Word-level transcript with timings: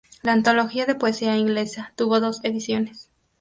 La 0.23 0.31
antología 0.33 0.87
de 0.87 0.95
poesía 0.95 1.37
inglesa 1.37 1.93
tuvo 1.95 2.19
dos 2.19 2.39
ediciones. 2.41 3.07